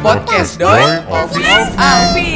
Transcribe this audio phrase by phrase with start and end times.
[0.00, 1.44] Podcast Doi Ovi
[1.76, 2.32] Alfi.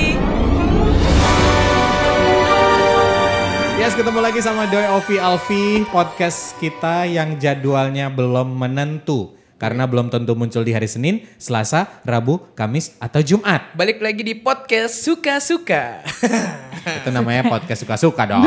[3.75, 9.33] Yes, ketemu lagi sama Doi Ovi Alfi, podcast kita yang jadwalnya belum menentu.
[9.57, 13.73] Karena belum tentu muncul di hari Senin, Selasa, Rabu, Kamis, atau Jumat.
[13.73, 16.05] Balik lagi di podcast suka-suka.
[17.01, 18.45] Itu namanya podcast suka-suka dong.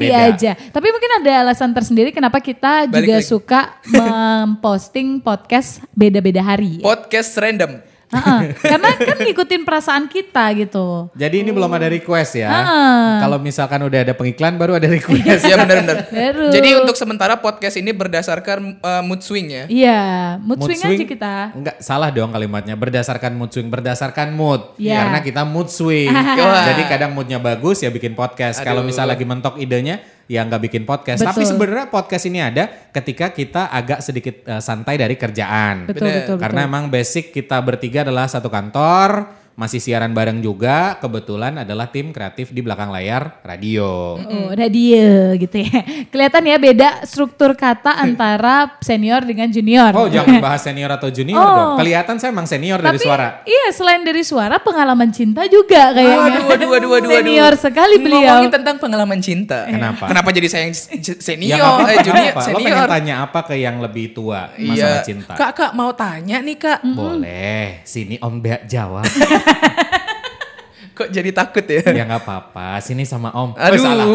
[0.00, 0.32] Beda.
[0.32, 0.56] aja.
[0.56, 3.28] Tapi mungkin ada alasan tersendiri kenapa kita Balik juga lagi.
[3.28, 3.60] suka
[3.92, 6.80] memposting podcast beda-beda hari.
[6.80, 7.93] podcast random.
[8.14, 8.40] Heeh.
[8.62, 11.10] Karena kan ngikutin perasaan kita gitu.
[11.18, 12.48] Jadi ini belum ada request ya.
[12.48, 13.18] Ah.
[13.26, 15.42] Kalau misalkan udah ada pengiklan baru ada request.
[15.44, 16.08] Iya benar-benar.
[16.08, 16.46] Baru.
[16.54, 19.64] Jadi untuk sementara podcast ini berdasarkan uh, mood swing ya.
[19.66, 20.02] Iya,
[20.40, 21.34] mood, swing, aja kita.
[21.52, 22.78] Enggak, salah dong kalimatnya.
[22.78, 24.78] Berdasarkan mood swing, berdasarkan mood.
[24.78, 25.04] Iya.
[25.04, 26.08] Karena kita mood swing.
[26.70, 28.62] Jadi kadang moodnya bagus ya bikin podcast.
[28.62, 31.20] Kalau misal lagi mentok idenya ya nggak bikin podcast.
[31.20, 31.30] Betul.
[31.32, 35.88] Tapi sebenarnya podcast ini ada ketika kita agak sedikit eh, santai dari kerjaan.
[35.88, 36.70] Betul, betul, Karena betul.
[36.72, 40.98] emang basic kita bertiga adalah satu kantor, masih siaran bareng juga.
[40.98, 44.18] Kebetulan adalah tim kreatif di belakang layar radio.
[44.18, 45.80] Oh, radio gitu ya.
[46.12, 49.90] Kelihatan ya beda struktur kata antara senior dengan junior.
[49.92, 51.54] Oh jangan bahas senior atau junior Oh.
[51.54, 51.72] dong.
[51.78, 53.28] Kelihatan saya emang senior dari Tapi suara.
[53.44, 56.18] iya selain dari suara pengalaman cinta juga kayaknya.
[56.20, 57.10] Aduh, aduh, aduh, aduh, aduh.
[57.12, 58.22] Senior sekali beliau.
[58.24, 59.64] Ngomongin tentang pengalaman cinta.
[59.64, 60.04] Kenapa?
[60.06, 62.40] Kenapa jadi saya yang s- senior, Ya eh junior, nggak apa-apa.
[62.40, 62.66] Lo senior?
[62.66, 65.02] pengen tanya apa ke yang lebih tua masalah Iya.
[65.02, 65.32] cinta?
[65.32, 66.78] Kak, kak mau tanya nih kak.
[66.86, 69.06] Boleh, sini Om Bea jawab.
[70.94, 71.82] Kok jadi takut ya?
[71.90, 73.50] ya nggak apa-apa, sini sama Om.
[73.52, 73.82] Oh, Aduh.
[73.82, 74.06] salah.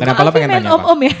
[0.00, 0.76] Kenapa lo pengen tanya apa?
[0.80, 1.12] om-om ya.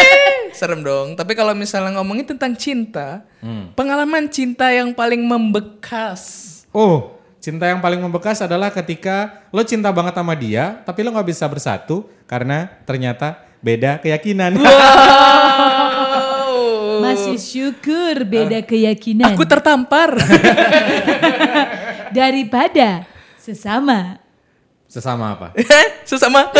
[0.58, 1.16] Serem dong.
[1.16, 3.72] Tapi kalau misalnya ngomongin tentang cinta, Hmm.
[3.72, 6.20] pengalaman cinta yang paling membekas.
[6.70, 11.26] Oh, cinta yang paling membekas adalah ketika lo cinta banget sama dia, tapi lo nggak
[11.26, 14.60] bisa bersatu karena ternyata beda keyakinan.
[17.02, 20.14] Masih syukur beda keyakinan Aku tertampar.
[22.12, 23.08] daripada
[23.40, 24.20] sesama.
[24.86, 25.48] Sesama apa?
[26.08, 26.52] Sesama.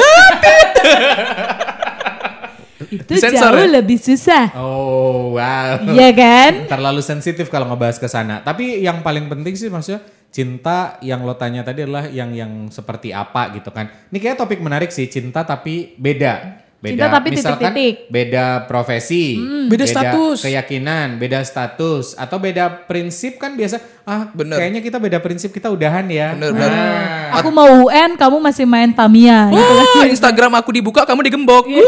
[2.92, 3.76] Itu Sensor jauh ya?
[3.80, 4.52] lebih susah.
[4.58, 5.80] Oh, wow.
[5.92, 6.52] Iya kan?
[6.72, 8.40] Terlalu sensitif kalau ngebahas ke sana.
[8.44, 10.02] Tapi yang paling penting sih maksudnya
[10.32, 13.92] cinta yang lo tanya tadi adalah yang yang seperti apa gitu kan.
[14.12, 16.61] Ini kayak topik menarik sih, cinta tapi beda.
[16.82, 18.10] Beda, Cinta tapi misalkan titik-titik.
[18.10, 19.38] beda profesi,
[19.70, 20.42] Beda status.
[20.42, 23.78] keyakinan, beda status, atau beda prinsip kan biasa.
[24.02, 24.58] Ah, Bener.
[24.58, 26.34] kayaknya kita beda prinsip kita udahan ya.
[26.34, 26.74] Bener, bener.
[26.74, 29.46] Nah, Aku mau UN, kamu masih main Tamiya.
[29.48, 29.62] gitu.
[29.62, 31.70] Wah, Instagram aku dibuka, kamu digembok.
[31.70, 31.86] Iya.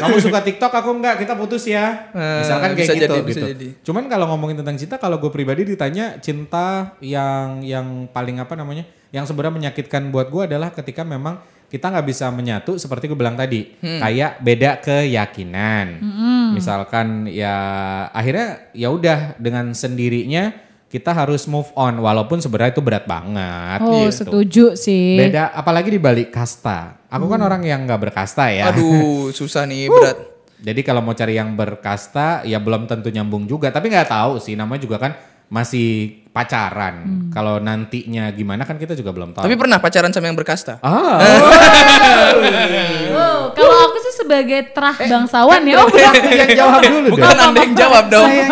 [0.00, 2.08] kamu suka TikTok, aku enggak, kita putus ya.
[2.10, 3.48] Eh, Misalkan kayak bisa gitu jadi, bisa gitu.
[3.52, 3.68] jadi.
[3.84, 8.82] Cuman kalau ngomongin tentang cinta, kalau gue pribadi ditanya cinta yang yang paling apa namanya,
[9.12, 11.36] yang sebenarnya menyakitkan buat gue adalah ketika memang
[11.72, 13.96] kita nggak bisa menyatu seperti gue bilang tadi, Hmm.
[13.96, 16.04] kayak beda keyakinan.
[16.52, 17.56] Misalkan ya
[18.12, 20.52] akhirnya ya udah dengan sendirinya
[20.92, 23.80] kita harus move on, walaupun sebenarnya itu berat banget.
[23.80, 24.12] Oh, gitu.
[24.12, 25.16] setuju sih.
[25.16, 27.00] Beda, apalagi di balik kasta.
[27.08, 28.68] Aku kan orang yang nggak berkasta ya.
[28.68, 30.28] Aduh, susah nih, berat.
[30.60, 33.72] Jadi kalau mau cari yang berkasta ya belum tentu nyambung juga.
[33.72, 35.16] Tapi nggak tahu sih namanya juga kan
[35.52, 37.28] masih pacaran.
[37.28, 39.44] Kalau nantinya gimana kan kita juga belum tahu.
[39.44, 40.80] Tapi pernah pacaran sama yang berkasta?
[40.80, 41.20] ah,
[43.12, 45.84] Oh, kalau aku sih sebagai terah bangsawan ya.
[45.84, 47.44] Oh, kan aku yang jawab dulu Bukan deh.
[47.44, 48.30] Anda yang jawab dong.
[48.32, 48.48] Saya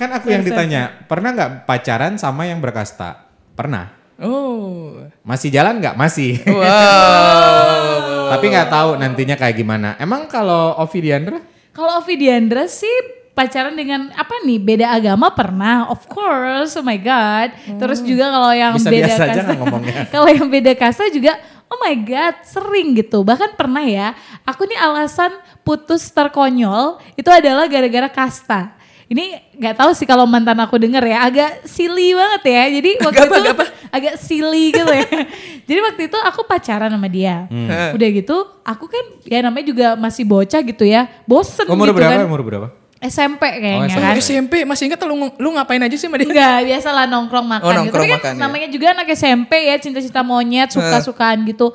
[0.00, 0.82] kan aku yang ditanya.
[1.04, 3.28] Pernah nggak pacaran sama yang berkasta?
[3.52, 3.92] Pernah.
[4.16, 5.04] Oh.
[5.20, 6.00] Masih jalan nggak?
[6.00, 6.40] Masih.
[6.48, 8.32] Wow.
[8.32, 10.00] Tapi nggak tahu nantinya kayak gimana.
[10.00, 11.44] Emang kalau Ovi Diandra?
[11.76, 16.98] Kalau Ovi Diandra sih pacaran dengan apa nih beda agama pernah of course oh my
[16.98, 19.52] god terus juga kalau yang Bisa beda kasta
[20.12, 24.10] kalau yang beda kasta juga oh my god sering gitu bahkan pernah ya
[24.42, 25.30] aku nih alasan
[25.62, 28.74] putus terkonyol itu adalah gara-gara kasta
[29.06, 33.16] ini nggak tahu sih kalau mantan aku denger ya agak silly banget ya jadi waktu
[33.18, 33.64] apa, itu agak apa?
[33.88, 35.08] agak silly gitu ya
[35.68, 37.94] jadi waktu itu aku pacaran sama dia Hmm.
[37.94, 42.12] udah gitu aku kan ya namanya juga masih bocah gitu ya bosen Umur gitu berapa?
[42.12, 42.68] kan Umur berapa?
[42.98, 44.18] SMP kayaknya Oh, kan.
[44.18, 46.26] SMP masih ingat lu lu ngapain aja sih sama dia?
[46.26, 47.78] Enggak, biasalah nongkrong makan Oh, gitu.
[47.80, 48.40] nongkrong Tapi kan makan, ya.
[48.42, 51.70] namanya juga anak SMP ya, cinta-cinta monyet, suka-sukaan gitu.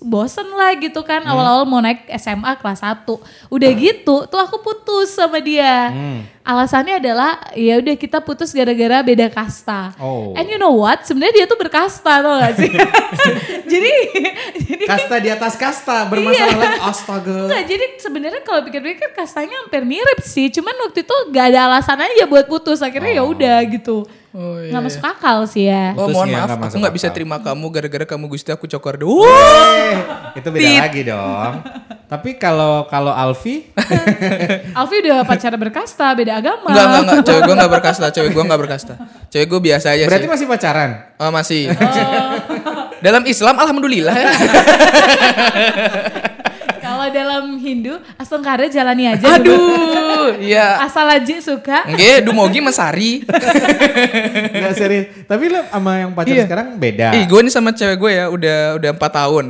[0.00, 1.32] Bosen lah gitu kan, Hmm.
[1.32, 3.16] awal-awal mau naik SMA kelas 1.
[3.48, 5.88] Udah gitu, tuh aku putus sama dia.
[5.88, 6.20] Hmm.
[6.46, 9.90] Alasannya adalah ya udah kita putus gara-gara beda kasta.
[9.98, 10.30] Oh.
[10.38, 11.02] And you know what?
[11.02, 12.70] Sebenarnya dia tuh berkasta tau gak sih?
[13.74, 13.92] jadi
[14.54, 16.78] jadi Kasta di atas kasta bermasalah lagi.
[16.86, 17.50] Astaga.
[17.50, 20.46] Enggak, jadi sebenarnya kalau pikir-pikir kastanya hampir mirip sih.
[20.54, 22.78] Cuman waktu itu gak ada alasan aja buat putus.
[22.78, 24.06] Akhirnya ya udah gitu.
[24.36, 24.68] Oh, iya.
[24.68, 25.96] Nggak masuk akal sih ya.
[25.96, 27.16] Oh Putus mohon maaf, nggak aku nggak bisa akal.
[27.16, 29.08] terima kamu gara-gara kamu Gusti aku cokor deh.
[29.08, 29.96] Eh,
[30.36, 30.80] itu beda Tit.
[30.84, 31.52] lagi dong.
[32.06, 33.72] Tapi kalau kalau Alfi,
[34.78, 36.68] Alfi udah pacaran berkasta, beda agama.
[36.68, 37.24] Enggak, enggak, enggak.
[37.24, 38.06] Cewek gue enggak berkasta.
[38.12, 38.94] Cewek gue enggak berkasta.
[39.32, 40.32] Cewek gue biasa aja berarti sih.
[40.36, 40.90] masih pacaran?
[41.16, 41.62] Oh, masih.
[43.08, 44.30] Dalam Islam alhamdulillah ya.
[47.06, 49.38] Kalau dalam Hindu, astengkara jalani aja.
[49.38, 49.54] dulu.
[49.54, 50.82] Aduh, iya.
[50.82, 51.86] Asal aja suka.
[51.86, 53.22] Nggih, dumogi mesari.
[54.50, 55.06] Enggak serius.
[55.22, 56.44] Tapi lo sama yang pacaran Iya.
[56.44, 57.08] sekarang beda.
[57.14, 59.46] Ih, gue nih sama cewek gue ya udah udah 4 tahun.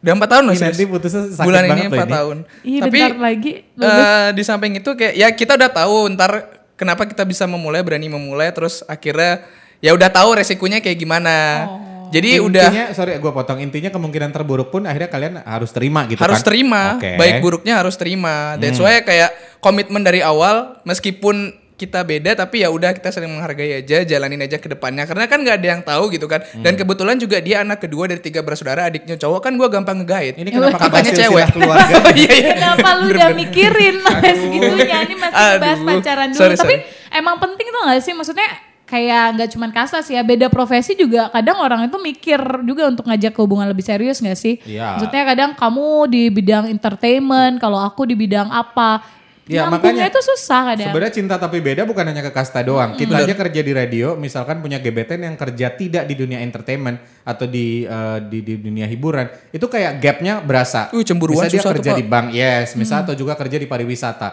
[0.00, 2.12] Udah 4 tahun loh Ini nanti putusnya sakit Bulan banget ini loh 4 ini.
[2.12, 2.36] tahun.
[2.62, 6.32] Iya, Tapi bentar lagi eh, di samping itu kayak ya kita udah tahu ntar
[6.74, 9.44] kenapa kita bisa memulai, berani memulai terus akhirnya
[9.78, 11.36] ya udah tahu resikonya kayak gimana.
[11.68, 11.92] Oh.
[12.14, 13.58] Jadi udah intinya, sorry gue potong.
[13.58, 16.48] Intinya kemungkinan terburuk pun akhirnya kalian harus terima gitu harus kan?
[16.54, 17.18] terima, Oke.
[17.18, 18.54] baik buruknya harus terima.
[18.54, 23.82] That's why kayak komitmen dari awal meskipun kita beda tapi ya udah kita saling menghargai
[23.82, 26.46] aja, jalanin aja ke depannya karena kan nggak ada yang tahu gitu kan.
[26.62, 30.38] Dan kebetulan juga dia anak kedua dari tiga bersaudara, adiknya cowok kan gua gampang ngegait.
[30.38, 31.50] Ini kenapa kakaknya cewek.
[31.50, 31.94] keluarga?
[32.14, 32.52] Iya, iya.
[32.54, 34.96] Kenapa lu udah mikirin sampai segitunya?
[35.02, 36.38] Ini masih bahas pacaran dulu.
[36.38, 37.18] Sorry, Tapi sorry.
[37.18, 38.14] emang penting tuh gak sih?
[38.14, 38.48] Maksudnya
[38.84, 43.08] kayak nggak cuman kasta sih ya, beda profesi juga kadang orang itu mikir juga untuk
[43.08, 44.60] ngajak ke hubungan lebih serius gak sih?
[44.64, 45.00] Iya.
[45.00, 49.00] Maksudnya kadang kamu di bidang entertainment, kalau aku di bidang apa.
[49.44, 50.88] Ya, makanya itu susah kadang.
[50.88, 52.96] Sebenarnya cinta tapi beda bukan hanya ke kasta doang.
[52.96, 56.96] Kita aja kerja di radio, misalkan punya gebetan yang kerja tidak di dunia entertainment
[57.28, 60.88] atau di eh, di, di dunia hiburan, itu kayak gapnya berasa.
[60.96, 61.98] Uh, cemburuan Bisa dia susah tuh, kerja Pak.
[62.00, 64.28] di bank, yes, misal atau juga kerja di pariwisata.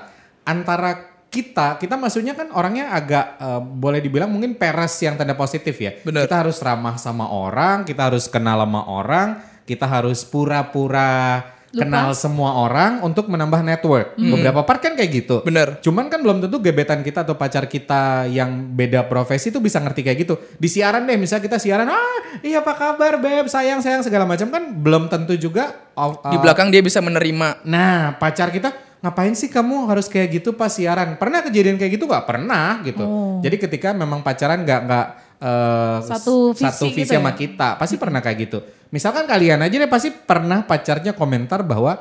[0.47, 5.79] Antara kita, kita maksudnya kan orangnya agak eh, boleh dibilang mungkin peres yang tanda positif
[5.79, 5.95] ya.
[6.03, 6.27] Bener.
[6.27, 11.39] Kita harus ramah sama orang, kita harus kenal sama orang, kita harus pura-pura
[11.71, 14.19] kenal semua orang untuk menambah network.
[14.19, 15.39] Beberapa part kan kayak gitu.
[15.39, 15.79] Bener.
[15.79, 20.03] Cuman kan belum tentu gebetan kita atau pacar kita yang beda profesi itu bisa ngerti
[20.03, 20.35] kayak gitu.
[20.59, 24.51] Di siaran deh, misalnya kita siaran, ah iya apa kabar beb, sayang sayang segala macam
[24.51, 25.71] kan belum tentu juga.
[25.95, 27.63] uh, Di belakang dia bisa menerima.
[27.63, 31.17] Nah pacar kita ngapain sih kamu harus kayak gitu pas siaran?
[31.17, 32.29] Pernah kejadian kayak gitu gak?
[32.29, 33.03] Pernah gitu.
[33.41, 35.07] Jadi ketika memang pacaran nggak nggak
[35.41, 37.37] eh, Satu visi satu visi gitu sama ya?
[37.37, 38.61] kita, pasti pernah kayak gitu.
[38.93, 41.97] Misalkan kalian aja deh pasti pernah pacarnya komentar bahwa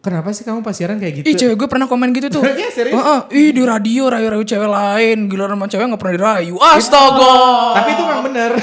[0.00, 1.26] kenapa sih kamu pas siaran kayak gitu?
[1.26, 2.42] Ih cewek gue pernah komen gitu tuh.
[2.58, 2.94] Iya, serius?
[2.94, 6.54] Heeh, ih di radio rayu-rayu cewek lain, gila sama cewek nggak pernah dirayu.
[6.56, 7.36] Astaga.
[7.76, 8.50] Tapi itu memang bener.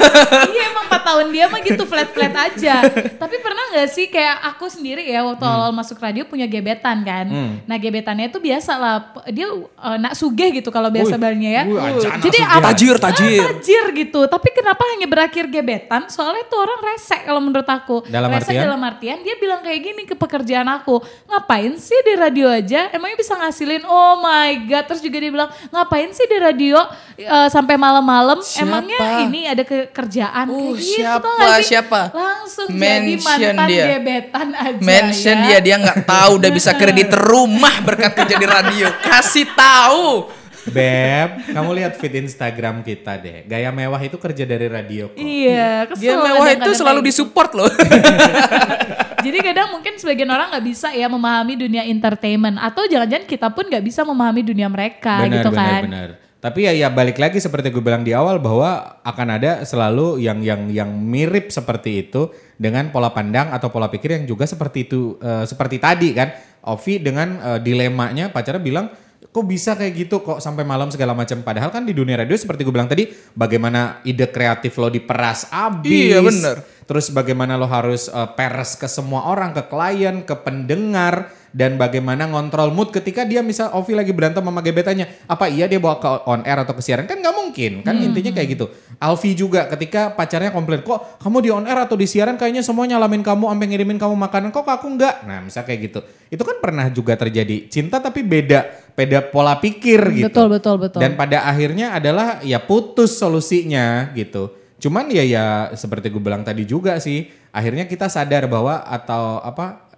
[0.52, 2.74] iya emang 4 tahun dia mah gitu flat-flat aja.
[3.14, 5.56] Tapi pernah nggak sih kayak aku sendiri ya waktu Hmm.
[5.56, 7.26] awal masuk radio punya gebetan kan.
[7.62, 8.94] Nah gebetannya itu biasa lah.
[9.28, 11.64] Dia uh, nak sugeh gitu kalau biasa balnya ya.
[11.66, 12.72] nak Jadi apa?
[12.72, 13.40] Tajir, Ah, tajir.
[13.42, 14.20] tajir gitu.
[14.24, 16.06] Tapi kenapa hanya berakhir gebetan?
[16.06, 17.96] Soalnya tuh orang resek kalau menurut aku.
[18.06, 18.64] Dalam resek artian?
[18.64, 21.00] dalam artian dia bilang kayak gini ke pekerjaan aku.
[21.24, 22.92] Ngapain sih di radio aja?
[22.92, 23.88] Emangnya bisa ngasilin?
[23.88, 24.84] Oh my god.
[24.84, 28.44] Terus juga dia bilang ngapain sih di radio uh, sampai malam-malam?
[28.54, 31.68] Emangnya ini ada kekerjaan Uh, kayak gitu siapa, tau gak sih?
[31.72, 32.00] siapa?
[32.12, 33.84] Langsung jadi Mention mantan dia.
[33.96, 35.44] gebetan aja Mention ya.
[35.46, 38.86] dia dia nggak tahu udah bisa kredit rumah berkat kerja di radio.
[39.00, 40.36] Kasih tahu.
[40.60, 43.48] Beb, kamu lihat feed Instagram kita deh.
[43.48, 45.16] Gaya mewah itu kerja dari radio kok.
[45.16, 47.08] Iya, kesel Dia mewah itu selalu gitu.
[47.08, 47.70] disupport loh.
[49.26, 53.64] Jadi kadang mungkin sebagian orang nggak bisa ya memahami dunia entertainment atau jangan-jangan kita pun
[53.68, 55.82] nggak bisa memahami dunia mereka benar, gitu benar, kan.
[55.86, 56.10] benar.
[56.40, 60.40] Tapi ya ya balik lagi seperti gue bilang di awal bahwa akan ada selalu yang
[60.40, 65.20] yang yang mirip seperti itu dengan pola pandang atau pola pikir yang juga seperti itu
[65.20, 66.32] eh, seperti tadi kan.
[66.60, 68.88] Ovi dengan eh, dilemanya pacarnya bilang
[69.30, 71.40] kok bisa kayak gitu kok sampai malam segala macam?
[71.46, 75.90] Padahal kan di dunia radio seperti gue bilang tadi bagaimana ide kreatif lo diperas abis.
[75.90, 76.56] Iya, bener.
[76.90, 82.30] Terus bagaimana lo harus uh, peres ke semua orang, ke klien, ke pendengar, dan bagaimana
[82.30, 85.26] ngontrol mood ketika dia misal Ovi lagi berantem sama gebetannya.
[85.26, 87.06] Apa iya dia bawa ke on air atau ke siaran?
[87.10, 88.66] Kan nggak mungkin, kan intinya kayak gitu.
[89.02, 92.86] Alfi juga ketika pacarnya komplain, kok kamu di on air atau di siaran kayaknya semua
[92.86, 95.26] nyalamin kamu, sampai ngirimin kamu makanan, kok aku nggak?
[95.26, 96.00] Nah misal kayak gitu.
[96.30, 97.66] Itu kan pernah juga terjadi.
[97.66, 100.30] Cinta tapi beda, beda pola pikir gitu.
[100.30, 101.00] Betul, betul, betul.
[101.02, 104.54] Dan pada akhirnya adalah ya putus solusinya gitu.
[104.80, 105.44] Cuman ya ya
[105.76, 109.89] seperti gue bilang tadi juga sih, akhirnya kita sadar bahwa atau apa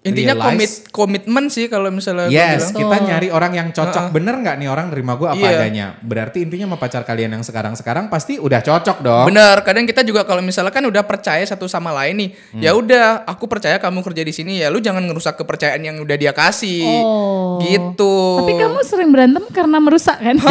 [0.00, 2.72] Intinya realize- komit komitmen sih kalau misalnya Yes, bilang.
[2.72, 4.08] kita nyari orang yang cocok.
[4.10, 5.60] Bener nggak nih orang nerima gue apa Iya.
[5.60, 5.86] adanya?
[6.00, 9.28] Berarti intinya sama pacar kalian yang sekarang-sekarang pasti udah cocok dong.
[9.28, 12.62] Bener, kadang kita juga kalau misalnya kan udah percaya satu sama lain nih, Hmm.
[12.62, 16.16] ya udah, aku percaya kamu kerja di sini ya, lu jangan ngerusak kepercayaan yang udah
[16.16, 17.60] dia kasih, Oh.
[17.60, 18.40] gitu.
[18.40, 20.36] Tapi kamu sering berantem karena merusak kan?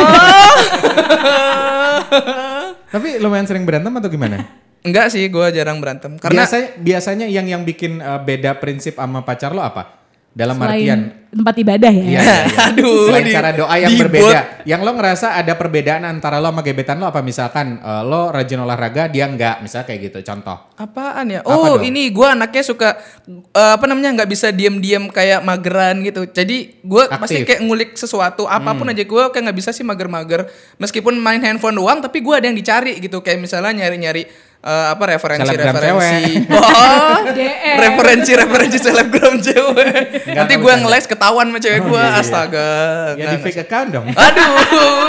[2.90, 4.46] Tapi lumayan sering berantem atau gimana?
[4.80, 9.28] Enggak sih, gue jarang berantem, karena biasanya biasanya yang yang bikin uh, beda prinsip sama
[9.28, 10.00] pacar lo apa?
[10.32, 12.02] Dalam Selain artian tempat ibadah ya.
[12.02, 12.60] Iya, iya, iya.
[12.74, 14.40] Aduh, Selain di- cara doa yang berbeda.
[14.64, 18.60] Yang lo ngerasa ada perbedaan antara lo sama gebetan lo apa misalkan eh, lo rajin
[18.60, 20.20] olahraga dia enggak, misalnya kayak gitu.
[20.24, 20.58] Contoh.
[20.76, 21.40] Apaan ya?
[21.42, 21.86] Apa Oh, dong?
[21.86, 22.98] ini gua anaknya suka
[23.30, 26.26] eh, apa namanya nggak bisa diem-diem kayak mageran gitu.
[26.26, 30.50] Jadi gua pasti kayak ngulik sesuatu apa pun aja gua kayak nggak bisa sih mager-mager.
[30.76, 33.20] Meskipun main handphone doang, tapi gua ada yang dicari gitu.
[33.20, 34.26] Kayak misalnya nyari-nyari
[34.60, 36.34] eh, apa referensi-referensi.
[36.50, 37.78] Oh, DM.
[37.80, 40.26] referensi-referensi selebgram cewek.
[40.26, 40.86] Enggak, Nanti enggak gua bercanda.
[41.20, 42.00] Ketahuan sama cewek Oh, gua.
[42.00, 42.18] iya, iya.
[42.18, 42.70] Astaga.
[42.72, 44.08] Ya Nggak, di fake account dong.
[44.10, 44.56] Aduh,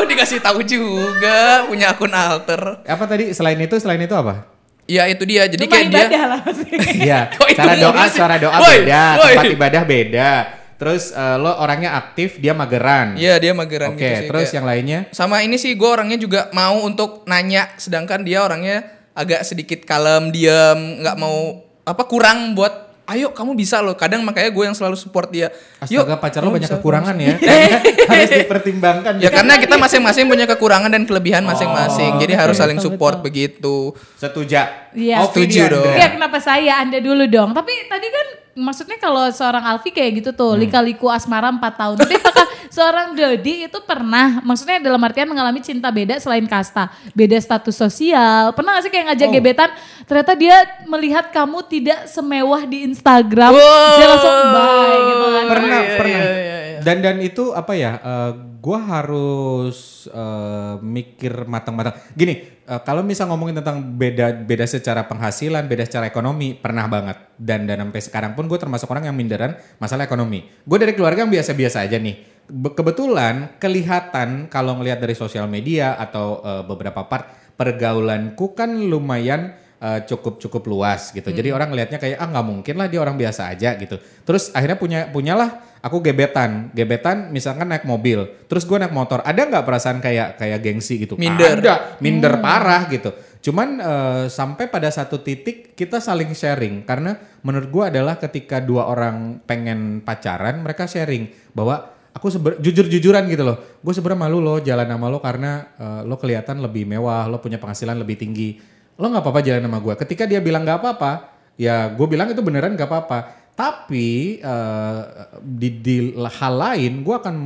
[0.10, 2.82] dikasih tahu juga punya akun alter.
[2.82, 4.50] Apa tadi selain itu selain itu apa?
[4.84, 5.46] Ya itu dia.
[5.46, 6.66] Jadi Cuma kayak dia ibadah lah pasti.
[6.98, 8.18] Iya, Kok itu cara doa, sih?
[8.18, 9.26] cara doa Woi, beda, woi.
[9.30, 10.30] tempat ibadah beda.
[10.76, 13.14] Terus eh, lo orangnya aktif, dia mageran.
[13.14, 14.26] Iya dia mageran Oke, gitu sih.
[14.26, 15.00] terus kayak- yang lainnya?
[15.10, 20.32] sama ini sih gue orangnya juga mau untuk nanya, sedangkan dia orangnya agak sedikit kalem,
[20.32, 22.89] diam, nggak mau apa kurang buat.
[23.10, 23.98] Ayo kamu bisa loh.
[23.98, 25.50] Kadang makanya gue yang selalu support dia.
[25.90, 27.34] Yuk, Astaga, pacar lo banyak bisa, kekurangan ya.
[28.10, 29.12] Harus dipertimbangkan.
[29.18, 29.24] bisa.
[29.26, 32.22] Ya karena kita masing-masing punya kekurangan dan kelebihan masing-masing.
[32.22, 33.26] Jadi harus betul, saling betul, support betul.
[33.26, 33.76] begitu.
[34.14, 34.62] Setuju.
[34.94, 35.26] Iya.
[35.26, 35.94] Setuju dong.
[35.98, 37.50] Iya kenapa saya Anda dulu dong.
[37.50, 40.60] Tapi tadi kan maksudnya kalau seorang Alfi kayak gitu tuh, Hmm.
[40.60, 41.96] lika-liku asmara 4 tahun.
[41.96, 47.36] Tapi apakah seorang Dodi itu pernah, maksudnya dalam artian mengalami cinta beda selain kasta, beda
[47.36, 48.50] status sosial.
[48.52, 49.32] Pernah gak sih kayak ngajak Oh.
[49.32, 49.70] gebetan,
[50.04, 53.94] ternyata dia melihat kamu tidak semewah di Instagram, Wow.
[53.94, 55.44] dia langsung bye gitu kan.
[55.46, 56.78] pernah Iya, pernah iya, iya, iya.
[56.80, 58.30] dan dan itu apa ya eh,
[58.60, 61.96] gua harus eh, mikir matang-matang.
[62.12, 67.16] Gini eh, kalau misal ngomongin tentang beda beda secara penghasilan beda secara ekonomi pernah banget.
[67.40, 70.44] Dan dan sampai sekarang pun gue termasuk orang yang minderan masalah ekonomi.
[70.68, 72.44] Gue dari keluarga yang biasa-biasa aja nih.
[72.52, 79.56] Be- kebetulan kelihatan kalau ngelihat dari sosial media atau eh, beberapa part pergaulanku kan lumayan
[79.80, 81.32] eh, cukup cukup luas gitu.
[81.32, 83.96] Jadi orang ngelihatnya kayak ah nggak mungkin lah dia orang biasa aja gitu.
[83.98, 89.24] Terus akhirnya punya punyalah aku gebetan, gebetan misalkan naik mobil, terus gue naik motor.
[89.24, 91.16] Ada nggak perasaan kayak kayak gengsi gitu?
[91.16, 91.58] Minder.
[91.58, 93.10] Ada, minder parah gitu.
[93.40, 98.84] Cuman eh, sampai pada satu titik kita saling sharing karena menurut gue adalah ketika dua
[98.92, 103.80] orang pengen pacaran mereka sharing bahwa aku seber, jujur-jujuran gitu loh.
[103.80, 107.56] Gue sebenarnya malu loh jalan sama lo karena eh, lo kelihatan lebih mewah, lo punya
[107.56, 108.50] penghasilan lebih tinggi.
[109.00, 109.94] Lo nggak apa-apa jalan sama gue.
[110.04, 111.12] Ketika dia bilang nggak apa-apa,
[111.56, 113.18] ya gue bilang itu beneran nggak apa-apa.
[113.56, 115.00] Tapi eh,
[115.40, 117.36] di, di hal lain gue akan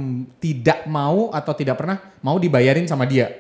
[0.43, 3.31] tidak mau atau tidak pernah mau dibayarin sama dia.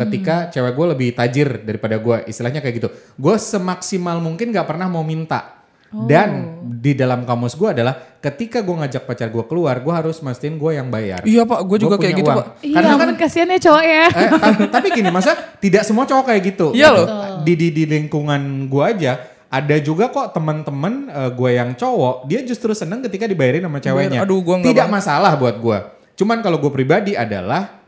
[0.00, 2.88] Ketika cewek gue lebih tajir daripada gue, istilahnya kayak gitu.
[3.20, 5.59] Gue semaksimal mungkin nggak pernah mau minta.
[5.90, 6.30] Dan
[6.72, 10.70] di dalam kamus gue adalah ketika gue ngajak pacar gue keluar, gue harus mastiin gue
[10.72, 11.18] yang bayar.
[11.22, 12.38] Iya pak, gue juga kayak gitu uang.
[12.38, 12.46] pak.
[12.60, 14.04] Iya, Karena kan kasihan ya cowok ya.
[14.08, 16.66] eh, ta- tapi gini masa tidak semua cowok kayak gitu.
[16.70, 16.96] Iya Gitu.
[16.96, 17.06] loh.
[17.40, 19.12] Di, di di lingkungan gue aja
[19.46, 24.22] ada juga kok teman-teman eh, gue yang cowok dia justru seneng ketika dibayarin sama ceweknya.
[24.22, 24.94] aduh, gua tidak banget.
[24.94, 25.78] masalah buat gue.
[26.14, 27.82] Cuman kalau gue pribadi adalah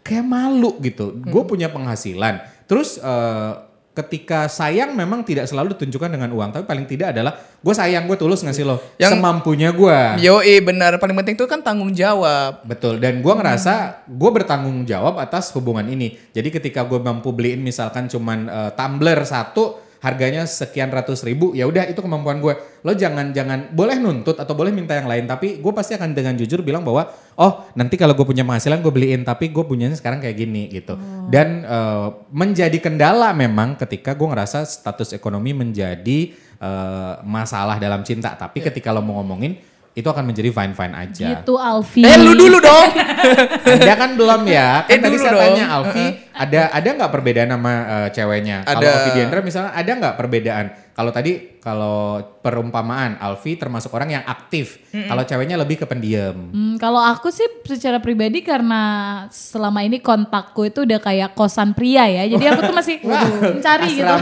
[0.00, 1.10] kayak malu gitu.
[1.16, 2.38] Gue punya penghasilan.
[2.64, 3.52] Terus eh,
[3.92, 8.16] ketika sayang memang tidak selalu ditunjukkan dengan uang, tapi paling tidak adalah gue sayang gue
[8.16, 9.98] tulus ngasih lo Yang- semampunya gue.
[10.24, 12.64] Yoi benar, paling penting itu kan tanggung jawab.
[12.64, 16.16] Betul, dan gue ngerasa gue bertanggung jawab atas hubungan ini.
[16.32, 21.62] Jadi ketika gue mampu beliin misalkan cuman eh, tumbler satu, harganya sekian ratus ribu, ya
[21.70, 22.58] udah itu kemampuan gue.
[22.82, 26.34] Lo jangan jangan boleh nuntut atau boleh minta yang lain, tapi gue pasti akan dengan
[26.34, 27.06] jujur bilang bahwa
[27.38, 30.98] oh nanti kalau gue punya penghasilan gue beliin, tapi gue punyanya sekarang kayak gini gitu.
[31.30, 38.34] Dan eh, menjadi kendala memang ketika gue ngerasa status ekonomi menjadi eh, masalah dalam cinta.
[38.34, 41.26] Tapi ketika lo mau ngomongin itu akan menjadi fine fine aja.
[41.36, 42.00] Gitu Alfi.
[42.00, 42.88] Eh lu dulu dong.
[43.76, 44.88] Anda kan belum ya.
[44.88, 45.42] Kan Eh, tadi saya dong.
[45.44, 48.56] tanya Alfi, ada ada nggak perbedaan sama eh, ceweknya?
[48.64, 48.88] Kalau.
[48.88, 50.64] Alfi Diandra misalnya ada nggak perbedaan?
[50.92, 51.32] Kalau tadi
[51.62, 54.82] kalau perumpamaan Alfi termasuk orang yang aktif.
[54.92, 56.50] Kalau ceweknya lebih ke pendiam.
[56.52, 58.82] Hmm, kalau aku sih secara pribadi karena
[59.30, 62.26] selama ini kontakku itu udah kayak kosan pria ya.
[62.26, 62.98] Jadi aku tuh masih
[63.56, 64.14] mencari gitu.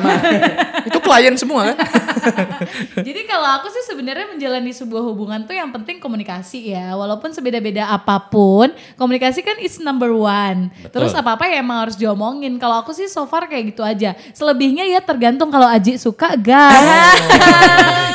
[0.92, 1.76] Itu klien semua kan?
[3.09, 6.92] Jadi kalau aku sih sebenarnya menjalani sebuah hubungan tuh yang penting komunikasi ya.
[6.94, 8.70] Walaupun sebeda-beda apa pun,
[9.00, 10.68] komunikasi kan is number one.
[10.92, 12.61] Terus apa-apa ya emang harus diomongin.
[12.61, 14.12] Kalau aku sih so far kayak gitu aja.
[14.37, 17.29] Selebihnya ya tergantung kalau Aji suka gas.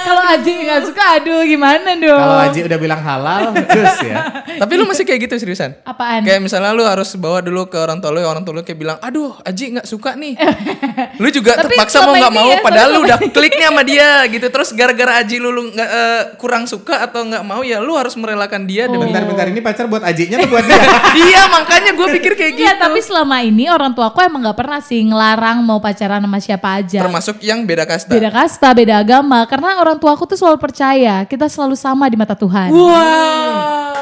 [0.06, 2.22] Kalau Aji nggak suka aduh gimana dong.
[2.22, 4.16] Kalau Aji udah bilang halal, terus ya.
[4.62, 5.82] Tapi lu masih kayak gitu seriusan?
[5.82, 6.22] Apaan?
[6.22, 8.98] Kayak misalnya lu harus bawa dulu ke orang tua lu, orang tua lu kayak bilang,
[9.02, 10.38] aduh Aji nggak suka nih.
[11.24, 14.10] lu juga Tapi terpaksa mau nggak mau, ya, padahal lu udah klik nih sama dia
[14.30, 14.48] gitu.
[14.52, 18.14] Terus gara-gara Aji lu, lu nggak eh, kurang suka atau nggak mau ya lu harus
[18.20, 20.84] merelakan dia demi Bentar-bentar ini pacar buat Ajinya tuh buat dia.
[21.26, 22.66] Iya makanya gue pikir kayak gitu.
[22.68, 26.40] Iya tapi selama ini orang tua aku emang nggak pernah sih ngelarang mau pacaran sama
[26.44, 27.00] siapa aja.
[27.08, 28.12] Termasuk yang beda kasta.
[28.12, 29.46] Beda kasta, beda agama.
[29.46, 32.74] Karena orang tua aku tuh selalu percaya kita selalu sama di mata Tuhan.
[32.74, 33.94] Wow.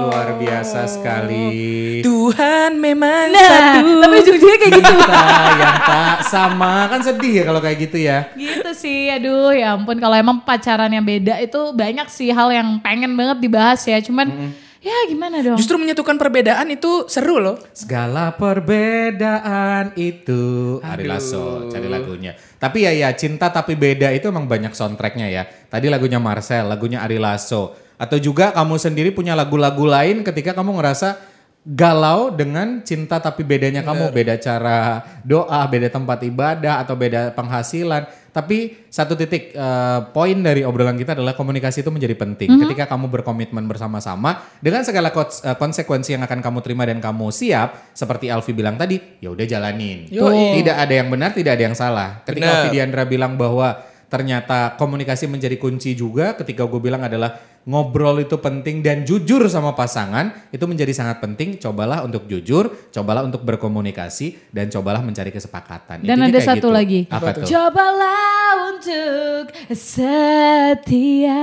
[0.00, 2.00] Luar biasa sekali.
[2.00, 4.00] Tuhan memang Nah, satu.
[4.00, 4.92] tapi ujung-ujungnya kayak gitu.
[4.96, 5.22] Kita
[5.60, 8.18] yang tak sama kan sedih ya kalau kayak gitu ya.
[8.32, 12.80] Gitu sih, aduh ya ampun kalau emang pacaran yang beda itu banyak sih hal yang
[12.80, 14.00] pengen banget dibahas ya.
[14.00, 15.56] Cuman ya gimana dong?
[15.60, 17.56] Justru menyatukan perbedaan itu seru loh.
[17.76, 22.32] Segala perbedaan itu Ari Lasso cari lagunya.
[22.56, 25.46] Tapi ya ya cinta tapi beda itu emang banyak soundtracknya ya.
[25.46, 27.76] Tadi lagunya Marcel, lagunya Ari Lasso.
[28.00, 31.20] Atau juga kamu sendiri punya lagu-lagu lain ketika kamu ngerasa
[31.60, 38.08] galau dengan cinta tapi bedanya kamu beda cara doa, beda tempat ibadah atau beda penghasilan.
[38.30, 42.62] Tapi satu titik eh, poin dari obrolan kita adalah komunikasi itu menjadi penting.
[42.62, 47.92] Ketika kamu berkomitmen bersama-sama dengan segala eh, konsekuensi yang akan kamu terima dan kamu siap,
[47.92, 50.08] seperti Alfi bilang tadi, ya udah jalanin.
[50.08, 50.62] Yoi.
[50.62, 52.22] Tidak ada yang benar, tidak ada yang salah.
[52.24, 52.46] Ketika.
[52.50, 57.38] Alfi Diandra bilang bahwa ternyata komunikasi menjadi kunci juga, ketika gue bilang adalah
[57.68, 61.60] ngobrol itu penting dan jujur sama pasangan itu menjadi sangat penting.
[61.60, 66.02] Cobalah untuk jujur, cobalah untuk berkomunikasi dan cobalah mencari kesepakatan.
[66.02, 66.76] Dan Intinya ada satu gitu.
[66.76, 67.00] lagi.
[67.08, 67.46] Apa tuh?
[67.46, 71.42] Cobalah untuk setia.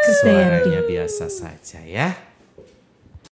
[0.00, 2.29] Kesayangan Suaranya biasa saja ya.